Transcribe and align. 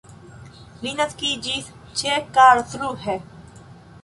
Li 0.85 0.93
naskiĝis 1.01 1.69
ĉe 2.01 2.17
Karlsruhe. 2.39 3.19